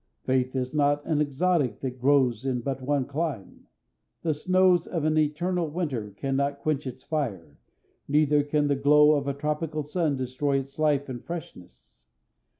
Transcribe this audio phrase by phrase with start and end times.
[0.23, 3.67] Faith is not an exotic that grows in but one clime.
[4.23, 7.55] The snows of an eternal Winter can not quench its fire,
[8.07, 11.93] neither can the glow of a tropical sun destroy its life and freshness.